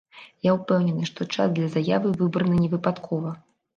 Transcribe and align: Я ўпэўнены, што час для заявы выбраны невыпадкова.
Я 0.45 0.53
ўпэўнены, 0.55 1.03
што 1.11 1.27
час 1.37 1.53
для 1.59 1.67
заявы 1.75 2.17
выбраны 2.23 2.55
невыпадкова. 2.65 3.29